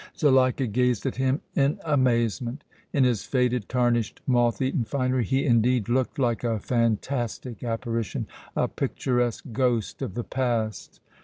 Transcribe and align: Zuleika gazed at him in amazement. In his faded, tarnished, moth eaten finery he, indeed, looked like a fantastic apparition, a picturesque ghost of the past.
Zuleika 0.17 0.65
gazed 0.65 1.05
at 1.05 1.17
him 1.17 1.41
in 1.55 1.79
amazement. 1.85 2.63
In 2.91 3.03
his 3.03 3.21
faded, 3.23 3.69
tarnished, 3.69 4.19
moth 4.25 4.59
eaten 4.59 4.83
finery 4.83 5.23
he, 5.23 5.45
indeed, 5.45 5.87
looked 5.89 6.17
like 6.17 6.43
a 6.43 6.57
fantastic 6.59 7.63
apparition, 7.63 8.25
a 8.55 8.67
picturesque 8.67 9.45
ghost 9.53 10.01
of 10.01 10.15
the 10.15 10.23
past. 10.23 10.99